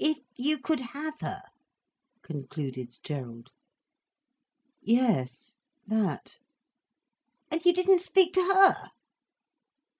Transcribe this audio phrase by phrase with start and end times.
[0.00, 1.40] "If you could have her?"
[2.24, 3.50] concluded Gerald.
[4.82, 5.54] "Ye es,
[5.86, 6.38] that."
[7.48, 8.90] "And you didn't speak to her?"